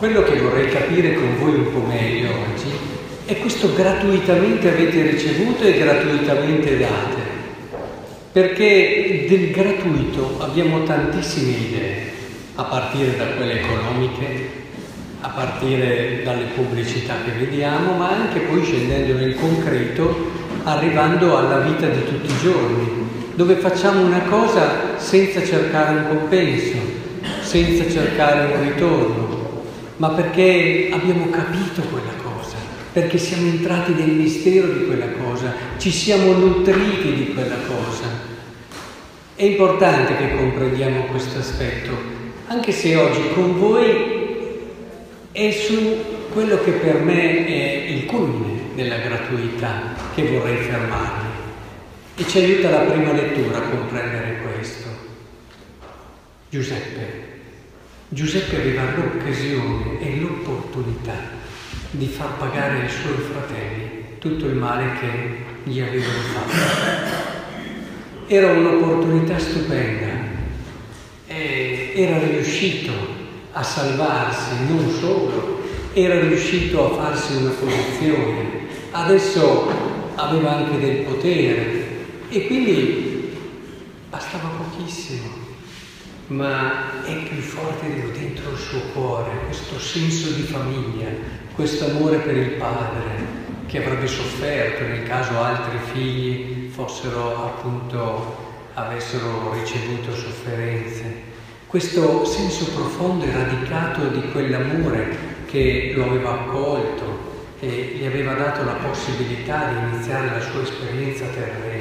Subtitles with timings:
[0.00, 2.70] quello che vorrei capire con voi un po' meglio oggi
[3.26, 7.28] è questo gratuitamente avete ricevuto e gratuitamente date.
[8.32, 12.10] Perché del gratuito abbiamo tantissime idee,
[12.54, 14.48] a partire da quelle economiche,
[15.20, 20.30] a partire dalle pubblicità che vediamo, ma anche poi scendendo nel concreto,
[20.64, 22.88] arrivando alla vita di tutti i giorni,
[23.34, 26.78] dove facciamo una cosa senza cercare un compenso,
[27.42, 29.39] senza cercare un ritorno,
[30.00, 32.56] ma perché abbiamo capito quella cosa,
[32.90, 38.08] perché siamo entrati nel mistero di quella cosa, ci siamo nutriti di quella cosa.
[39.34, 41.90] È importante che comprendiamo questo aspetto,
[42.46, 44.18] anche se oggi con voi
[45.32, 45.98] è su
[46.32, 51.28] quello che per me è il culmine della gratuità che vorrei fermarmi.
[52.16, 54.88] E ci aiuta la prima lettura a comprendere questo.
[56.48, 57.29] Giuseppe.
[58.12, 61.14] Giuseppe aveva l'occasione e l'opportunità
[61.92, 66.56] di far pagare ai suoi fratelli tutto il male che gli avevano fatto.
[68.26, 70.08] Era un'opportunità stupenda.
[71.28, 72.90] Era riuscito
[73.52, 79.70] a salvarsi, non solo, era riuscito a farsi una posizione, adesso
[80.16, 81.86] aveva anche del potere
[82.28, 83.36] e quindi
[84.08, 85.28] bastava pochissimo,
[86.30, 91.08] ma è più forte dentro il suo cuore questo senso di famiglia,
[91.54, 99.52] questo amore per il padre che avrebbe sofferto nel caso altri figli fossero appunto avessero
[99.54, 101.28] ricevuto sofferenze
[101.66, 107.28] questo senso profondo e radicato di quell'amore che lo aveva accolto
[107.60, 111.79] e gli aveva dato la possibilità di iniziare la sua esperienza terrena.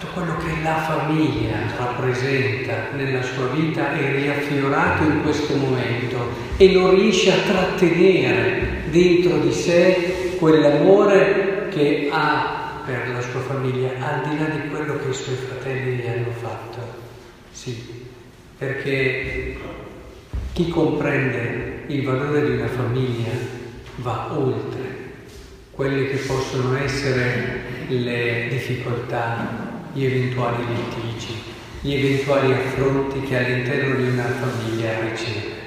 [0.00, 6.16] Tutto quello che la famiglia rappresenta nella sua vita è riaffiorato in questo momento
[6.56, 13.90] e non riesce a trattenere dentro di sé quell'amore che ha per la sua famiglia,
[14.00, 16.78] al di là di quello che i suoi fratelli gli hanno fatto.
[17.52, 18.06] Sì,
[18.56, 19.58] perché
[20.54, 23.32] chi comprende il valore di una famiglia
[23.96, 25.08] va oltre
[25.72, 31.34] quelle che possono essere le difficoltà, gli eventuali litigi,
[31.80, 35.58] gli eventuali affronti che all'interno di una famiglia riceve.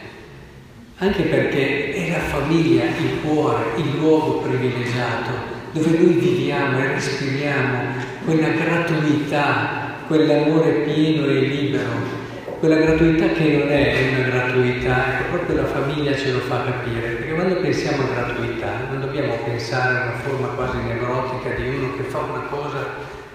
[0.97, 7.81] Anche perché è la famiglia il cuore, il luogo privilegiato dove noi viviamo e respiriamo
[8.25, 12.21] quella gratuità, quell'amore pieno e libero
[12.63, 17.09] quella gratuità che non è una gratuità, ecco, proprio la famiglia ce lo fa capire,
[17.09, 21.93] perché quando pensiamo a gratuità non dobbiamo pensare a una forma quasi neurotica di uno
[21.97, 22.87] che fa una cosa,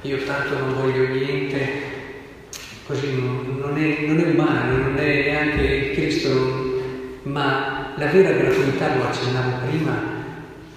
[0.03, 1.69] io tanto non voglio niente,
[2.86, 6.28] così non è, non è umano, non è neanche Cristo,
[7.22, 10.16] ma la vera gratuità, lo accennavo prima,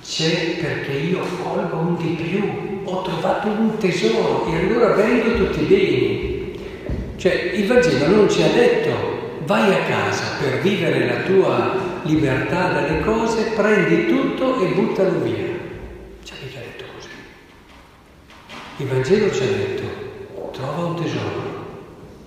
[0.03, 5.61] c'è perché io colgo un di più, ho trovato un tesoro e allora vendo tutti
[5.61, 6.59] i beni.
[7.17, 12.69] Cioè il Vangelo non ci ha detto vai a casa per vivere la tua libertà
[12.69, 15.45] dalle cose, prendi tutto e buttalo via.
[16.23, 17.09] Ci ha detto così.
[18.81, 21.65] Il Vangelo ci ha detto trova un tesoro.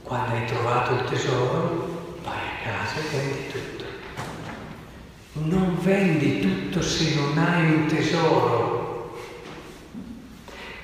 [0.05, 3.85] Quando hai trovato il tesoro, vai a casa e prendi tutto.
[5.33, 9.19] Non vendi tutto se non hai un tesoro.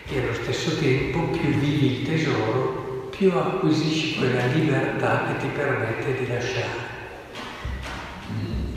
[0.09, 6.19] E allo stesso tempo più vivi il tesoro, più acquisisci quella libertà che ti permette
[6.19, 6.89] di lasciare.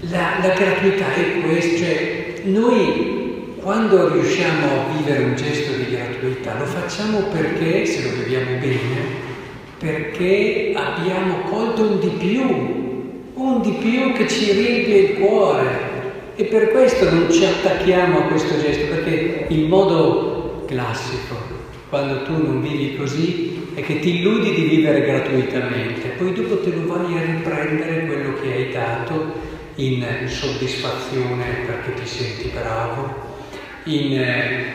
[0.01, 3.22] La, la gratuità è questo, cioè noi
[3.63, 9.31] quando riusciamo a vivere un gesto di gratuità lo facciamo perché, se lo viviamo bene,
[9.79, 12.41] perché abbiamo colto un di più,
[13.33, 15.91] un di più che ci riempie il cuore.
[16.35, 21.35] E per questo non ci attacchiamo a questo gesto, perché il modo classico,
[21.87, 26.69] quando tu non vivi così, è che ti illudi di vivere gratuitamente, poi dopo te
[26.69, 33.32] lo vai a riprendere quello che hai dato in soddisfazione perché ti senti bravo,
[33.85, 34.65] in, eh,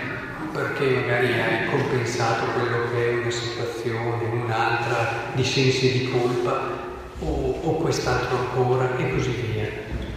[0.53, 6.87] perché magari hai compensato quello che è una situazione, un'altra di sensi di colpa
[7.21, 9.69] o, o quest'altro ancora e così via.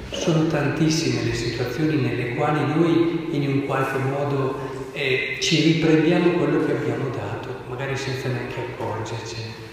[0.10, 6.66] Sono tantissime le situazioni nelle quali noi in un qualche modo eh, ci riprendiamo quello
[6.66, 9.70] che abbiamo dato magari senza neanche accorgercene.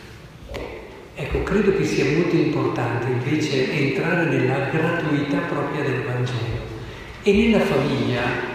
[1.15, 6.77] Ecco, credo che sia molto importante invece entrare nella gratuità propria del Vangelo.
[7.25, 8.48] E nella famiglia,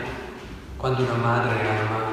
[0.83, 2.11] quando una madre ama,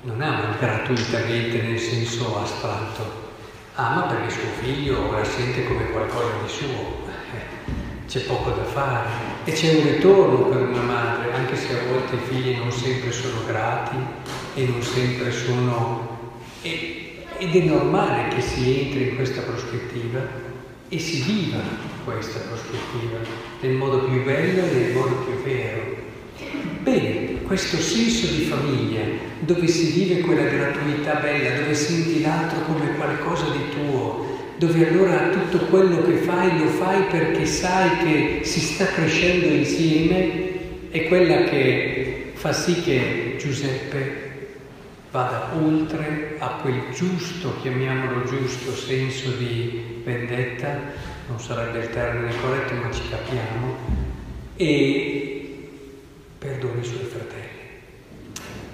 [0.00, 3.04] non ama gratuitamente nel senso astratto,
[3.74, 7.02] ama perché suo figlio la sente come qualcosa di suo.
[8.08, 9.08] c'è poco da fare
[9.44, 13.12] e c'è un ritorno per una madre, anche se a volte i figli non sempre
[13.12, 13.96] sono grati
[14.54, 16.32] e non sempre sono...
[16.62, 20.20] Ed è normale che si entri in questa prospettiva
[20.88, 21.60] e si viva
[22.04, 23.18] questa prospettiva
[23.60, 26.03] nel modo più bello e nel modo più vero.
[26.82, 29.02] Bene, questo senso di famiglia,
[29.40, 35.30] dove si vive quella gratuità bella, dove senti l'altro come qualcosa di tuo, dove allora
[35.30, 41.44] tutto quello che fai lo fai perché sai che si sta crescendo insieme, è quella
[41.44, 44.22] che fa sì che Giuseppe
[45.10, 50.76] vada oltre a quel giusto, chiamiamolo giusto, senso di vendetta,
[51.28, 53.76] non sarebbe il termine corretto ma ci capiamo,
[54.56, 55.33] e
[56.44, 57.62] perdoni i suoi fratelli.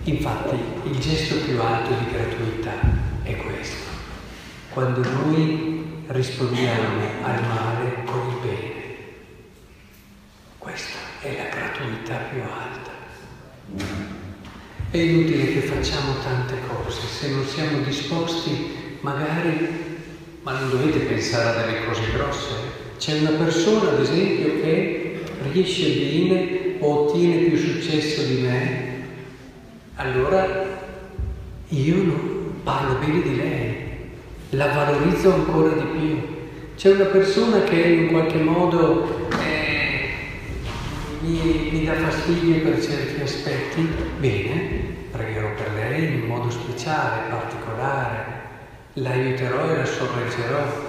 [0.05, 0.57] Infatti
[0.91, 2.73] il gesto più alto di gratuità
[3.23, 3.89] è questo
[4.71, 8.83] quando noi rispondiamo al male con il bene.
[10.59, 12.91] Questa è la gratuità più alta.
[14.91, 19.69] È inutile che facciamo tante cose se non siamo disposti magari,
[20.43, 22.55] ma non dovete pensare a delle cose grosse.
[22.99, 25.21] C'è una persona, ad esempio, che
[25.53, 28.89] riesce bene ottiene più successo di me,
[29.97, 30.79] allora
[31.69, 31.95] io
[32.63, 33.75] parlo bene di lei,
[34.51, 36.39] la valorizzo ancora di più.
[36.77, 40.09] C'è una persona che in qualche modo eh,
[41.21, 43.87] mi, mi, dà fastidio per certi aspetti,
[44.19, 48.25] bene, pregherò per lei in modo speciale, particolare,
[48.95, 50.89] l'aiuterò e la sorreggerò.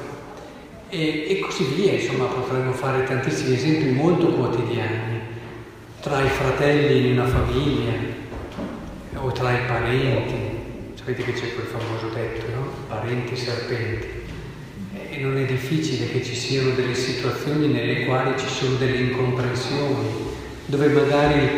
[0.87, 5.10] E, e così via, insomma, potremmo fare tantissimi esempi molto quotidiani,
[6.01, 7.93] tra i fratelli in una famiglia
[9.15, 10.59] o tra i parenti,
[10.95, 12.67] Sapete che c'è quel famoso detto, no?
[12.87, 14.07] Parenti serpenti.
[15.09, 20.09] E non è difficile che ci siano delle situazioni nelle quali ci sono delle incomprensioni,
[20.67, 21.49] dove magari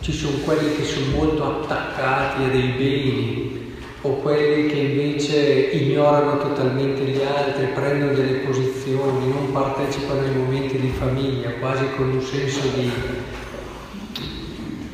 [0.00, 6.38] ci sono quelli che sono molto attaccati a dei beni o quelli che invece ignorano
[6.38, 12.22] totalmente gli altri, prendono delle posizioni, non partecipano ai momenti di famiglia, quasi con un
[12.22, 12.90] senso di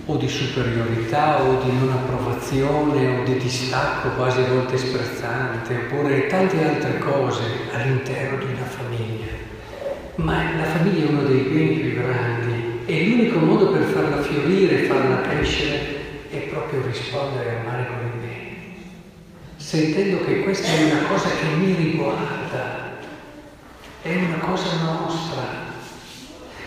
[0.08, 6.28] o di superiorità o di non approvazione o di distacco quasi a volte sprezzante oppure
[6.28, 7.42] tante altre cose
[7.72, 9.32] all'interno di una famiglia.
[10.16, 14.84] Ma la famiglia è uno dei beni più grandi e l'unico modo per farla fiorire,
[14.84, 15.96] farla crescere
[16.30, 18.56] è proprio rispondere e amare con il bene,
[19.56, 22.98] sentendo che questa è una cosa che mi riguarda,
[24.02, 25.42] è una cosa nostra,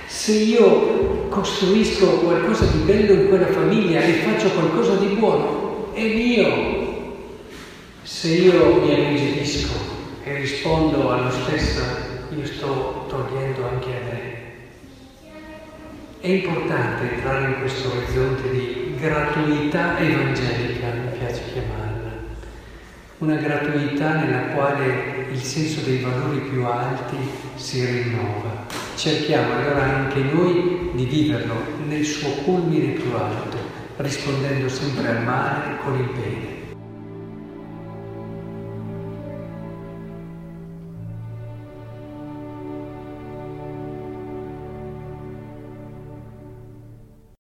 [0.08, 6.04] se io costruisco qualcosa di bello in quella famiglia e faccio qualcosa di buono, è
[6.04, 6.78] mio.
[8.04, 9.74] Se io mi alleggerisco
[10.24, 11.82] e rispondo allo stesso,
[12.36, 14.38] io sto togliendo anche a me.
[16.20, 22.12] È importante entrare in questo orizzonte di gratuità evangelica, mi piace chiamarla,
[23.20, 27.16] una gratuità nella quale il senso dei valori più alti
[27.56, 28.59] si rinnova
[29.00, 31.56] cerchiamo allora anche noi di viverlo
[31.88, 33.58] nel suo culmine più alto,
[33.96, 36.59] rispondendo sempre al male con il bene.